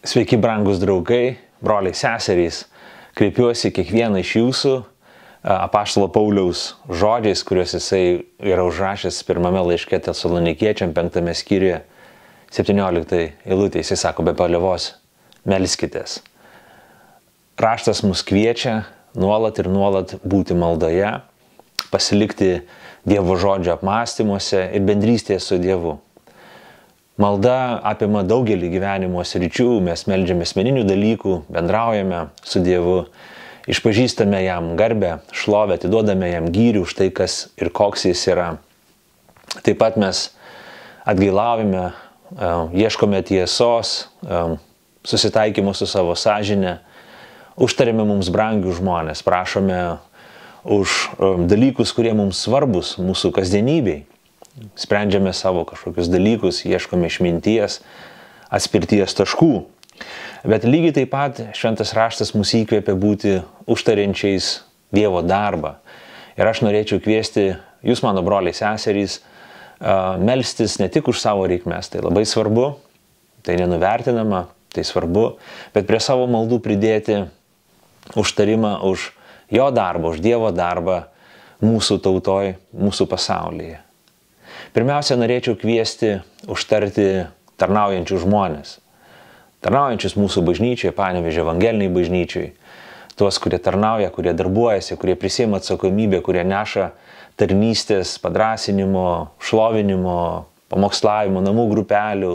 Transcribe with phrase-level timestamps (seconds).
[0.00, 2.62] Sveiki, brangus draugai, broliai, seserys.
[3.18, 4.72] Kreipiuosi kiekvieną iš jūsų
[5.44, 8.04] apaštalo Pauliaus žodžiais, kuriuos jisai
[8.40, 11.82] yra užrašęs pirmame laiške Tesalonikiečiam, penktame skyriuje,
[12.48, 13.84] 17 eilutė.
[13.84, 14.94] Jisai sako, be palievos,
[15.44, 16.22] melskitės.
[17.60, 21.18] Raštas mus kviečia nuolat ir nuolat būti maldoje,
[21.92, 22.62] pasilikti
[23.04, 25.98] Dievo žodžio apmąstymuose ir bendrystėje su Dievu.
[27.20, 33.02] Malda apima daugelį gyvenimo sričių, mes melžiame asmeninių dalykų, bendraujame su Dievu,
[33.68, 38.48] išpažįstame jam garbę, šlovę, atiduodame jam gyrių už tai, kas ir koks jis yra.
[39.60, 40.30] Taip pat mes
[41.04, 42.52] atgailavime, e,
[42.86, 44.42] ieškome tiesos, e,
[45.04, 46.78] susitaikymo su savo sąžinė,
[47.60, 49.82] užtarėme mums brangių žmonės, prašome
[50.64, 54.06] už e, dalykus, kurie mums svarbus mūsų kasdienybei
[54.78, 57.80] sprendžiame savo kažkokius dalykus, ieškome išminties,
[58.50, 59.52] atspirties taškų.
[60.48, 63.38] Bet lygiai taip pat šventas raštas mus įkvėpia būti
[63.70, 65.76] užtariančiais Dievo darbą.
[66.34, 67.52] Ir aš norėčiau kviesti
[67.86, 69.20] jūs, mano broliai seserys,
[70.18, 72.72] melstis ne tik už savo reikmes, tai labai svarbu,
[73.46, 75.26] tai nenuvertinama, tai svarbu,
[75.74, 77.20] bet prie savo maldų pridėti
[78.18, 79.10] užtarimą už
[79.52, 81.04] jo darbą, už Dievo darbą
[81.62, 83.78] mūsų tautoj, mūsų pasaulyje.
[84.70, 87.26] Pirmiausia, norėčiau kviesti užtarti
[87.58, 88.76] tarnaujančius žmonės.
[89.64, 92.52] Tarnaujančius mūsų bažnyčiai, panevežė evangeliniai bažnyčiai.
[93.18, 96.92] Tuos, kurie tarnauja, kurie darbuojasi, kurie prisėmė atsakomybę, kurie neša
[97.40, 100.20] tarnystės, padrasinimo, šlovinimo,
[100.70, 102.34] pamokslavimo, namų grupelių,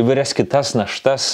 [0.00, 1.30] įvairias kitas naštas,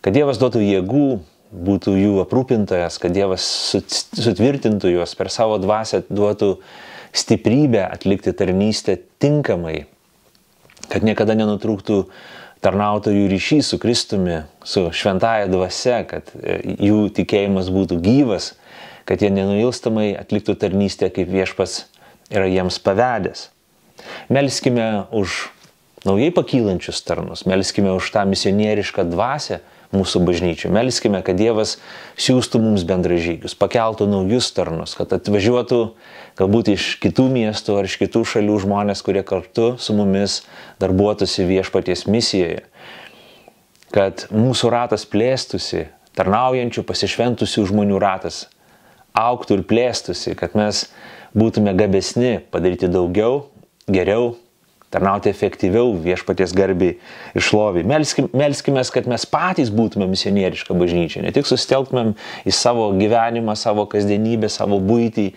[0.00, 1.06] kad Dievas duotų jėgų,
[1.48, 3.46] būtų jų aprūpintojas, kad Dievas
[4.16, 6.56] sutvirtintų juos per savo dvasę, duotų
[7.12, 9.84] stiprybę atlikti tarnystę tinkamai,
[10.88, 12.02] kad niekada nenutrūktų
[12.64, 18.52] tarnautojų ryšys su Kristumi, su šventaja dvasia, kad e, jų tikėjimas būtų gyvas,
[19.08, 21.84] kad jie nenuilstamai atliktų tarnystę, kaip viešpas
[22.34, 23.48] yra jiems pavedęs.
[24.32, 25.48] Melskime už
[26.06, 29.62] naujai pakylančius tarnus, melskime už tą misionierišką dvasę,
[29.94, 30.70] mūsų bažnyčių.
[30.74, 31.76] Melskime, kad Dievas
[32.20, 35.80] siūstų mums bendražygius, pakeltų naujus tarnus, kad atvažiuotų
[36.38, 40.42] galbūt iš kitų miestų ar iš kitų šalių žmonės, kurie kartu su mumis
[40.82, 42.64] darbuotųsi viešpaties misijoje.
[43.94, 45.86] Kad mūsų ratas plėstųsi,
[46.18, 48.46] tarnaujančių, pasišventusių žmonių ratas
[49.16, 50.86] auktų ir plėstųsi, kad mes
[51.36, 53.48] būtume gabesni padaryti daugiau,
[53.88, 54.34] geriau,
[54.94, 56.96] tarnauti efektyviau viešpaties garbiai
[57.36, 57.84] ir šloviai.
[57.88, 62.14] Melskim, melskime, kad mes patys būtume misionieriška bažnyčia, ne tik sustelktumėm
[62.48, 65.28] į savo gyvenimą, savo kasdienybę, savo būtį,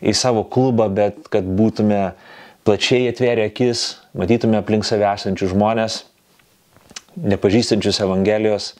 [0.00, 2.10] į savo klubą, bet kad būtume
[2.68, 6.02] plačiai atvėrę akis, matytume aplink save esančius žmonės,
[7.20, 8.74] nepažįstančius Evangelijos,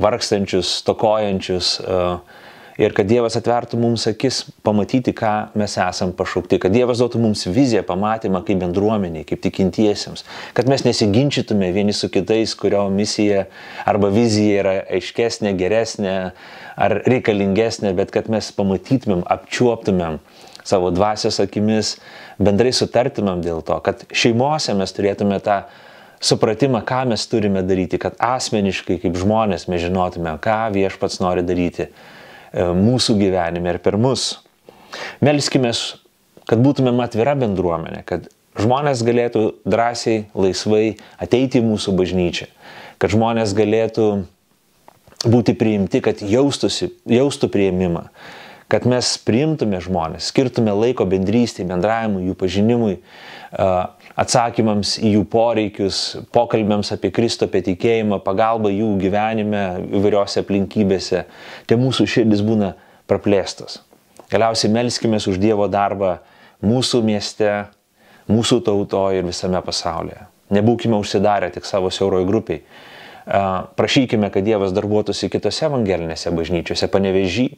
[0.00, 2.48] vargstančius, tokojančius, uh,
[2.80, 7.44] ir kad Dievas atvertų mums akis pamatyti, ką mes esam pašaukti, kad Dievas duotų mums
[7.50, 10.24] viziją, pamatymą kaip bendruomeniai, kaip tikintiesiems,
[10.56, 13.44] kad mes nesiginčytume vieni su kitais, kurio misija
[13.88, 16.14] arba vizija yra aiškesnė, geresnė
[16.80, 20.16] ar reikalingesnė, bet kad mes pamatytumėm, apčiuoptumėm
[20.64, 21.98] savo dvasios akimis,
[22.40, 25.62] bendrai sutartumėm dėl to, kad šeimose mes turėtume tą
[26.24, 31.90] supratimą, ką mes turime daryti, kad asmeniškai kaip žmonės mes žinotume, ką viešpats nori daryti
[32.54, 34.40] mūsų gyvenime ir per mus.
[35.22, 35.70] Melskime,
[36.50, 38.26] kad būtumėm atvira bendruomenė, kad
[38.58, 40.84] žmonės galėtų drąsiai, laisvai
[41.22, 42.48] ateiti į mūsų bažnyčią,
[42.98, 44.10] kad žmonės galėtų
[45.30, 48.08] būti priimti, kad jaustųsi, jaustų prieimimą,
[48.70, 52.94] kad mes priimtume žmonės, skirtume laiko bendrystėje, bendravimui, jų pažinimui,
[54.20, 56.00] atsakymams į jų poreikius,
[56.34, 61.24] pokalbėms apie Kristų, apie tikėjimą, pagalbą jų gyvenime įvairiose aplinkybėse,
[61.66, 62.74] tai mūsų širdis būna
[63.10, 63.80] praplėstos.
[64.30, 66.20] Galiausiai melskime už Dievo darbą
[66.62, 67.50] mūsų mieste,
[68.30, 70.28] mūsų tautoje ir visame pasaulyje.
[70.54, 72.62] Nebūkime užsidarę tik savo siauroje grupiai.
[73.26, 77.48] Prašykime, kad Dievas darbuotųsi kitose evangelinėse bažnyčiose, panevežį,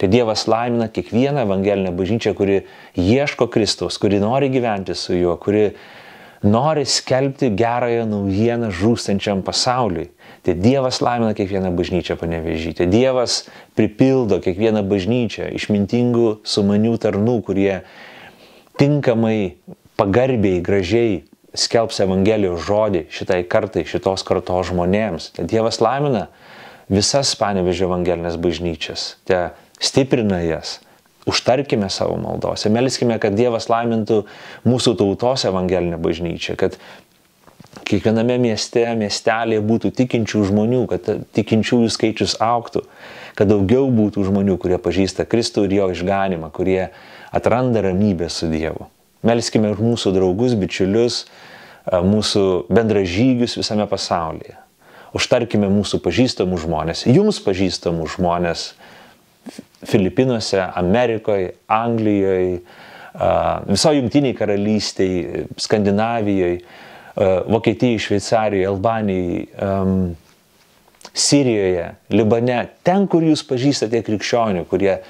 [0.00, 2.62] Tai Dievas laimina kiekvieną evangelinę bažnyčią, kuri
[2.96, 5.74] ieško Kristaus, kuri nori gyventi su juo, kuri
[6.40, 10.08] nori skelbti gerąją naujieną žūstančiam pasauliui.
[10.40, 12.88] Tai Dievas laimina kiekvieną bažnyčią panevežyti.
[12.88, 13.44] Dievas
[13.76, 17.82] pripildo kiekvieną bažnyčią išmintingų, sumanių tarnų, kurie
[18.80, 19.58] tinkamai,
[20.00, 25.34] pagarbiai, gražiai skelbs Evangelijos žodį šitai kartai, šitos kartos žmonėms.
[25.36, 26.30] Tai Dievas laimina
[26.88, 29.18] visas panevežė evangelinės bažnyčias.
[29.28, 30.78] Te stiprina jas.
[31.28, 34.22] Užtarkime savo maldose, melskime, kad Dievas laimintų
[34.64, 36.78] mūsų tautos evangelinę bažnyčią, kad
[37.86, 42.86] kiekviename mieste, miestelėje būtų tikinčių žmonių, kad tikinčiųjų skaičius auktų,
[43.38, 46.88] kad daugiau būtų žmonių, kurie pažįsta Kristų ir jo išganimą, kurie
[47.30, 48.88] atranda ramybę su Dievu.
[49.26, 51.26] Melskime už mūsų draugus, bičiulius,
[51.90, 54.56] mūsų bendražygius visame pasaulyje.
[55.16, 58.70] Užtarkime mūsų pažįstamų žmonės, jums pažįstamų žmonės
[59.86, 62.60] Filipinuose, Amerikoje, Anglijoje,
[63.66, 66.60] viso jungtiniai karalystiai, Skandinavijoje,
[67.50, 69.94] Vokietijai, Šveicarijai, Albanijai, um,
[71.12, 75.00] Sirijoje, Libane, ten, kur jūs pažįstate krikščionių, kurie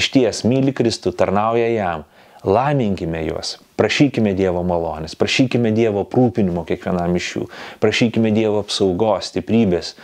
[0.00, 2.06] iš ties myli Kristų, tarnauja jam,
[2.46, 7.46] laiminkime juos, prašykime Dievo malonės, prašykime Dievo prūpinimo kiekvienam iš jų,
[7.82, 9.94] prašykime Dievo apsaugos, stiprybės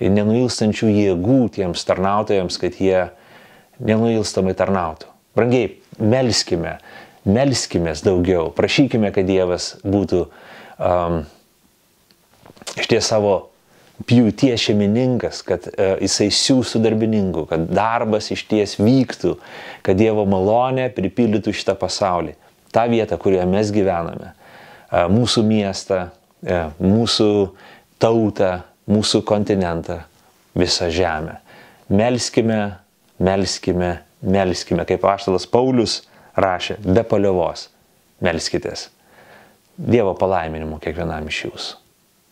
[0.00, 3.08] nenuilstančių jėgų tiems tarnautojams, kad jie
[3.84, 5.08] nenuilstamai tarnautų.
[5.36, 6.78] Brangiai, melskime,
[7.24, 11.22] melskime daugiau, prašykime, kad Dievas būtų um,
[12.80, 13.36] iš ties savo
[14.08, 19.36] pjūties šeimininkas, kad uh, jisai siūstų darbininkų, kad darbas iš ties vyktų,
[19.86, 22.34] kad Dievo malonė pripildytų šitą pasaulį,
[22.74, 27.30] tą vietą, kurioje mes gyvename, uh, mūsų miestą, uh, mūsų
[28.00, 28.60] tautą,
[28.90, 30.02] mūsų kontinentą,
[30.58, 31.38] visą žemę.
[31.90, 32.80] Melskime,
[33.20, 36.00] melskime, melskime, kaip aštalas Paulius
[36.40, 37.68] rašė, be paliovos.
[38.20, 38.88] Melskitės.
[39.80, 41.76] Dievo palaiminimu kiekvienam iš jūsų.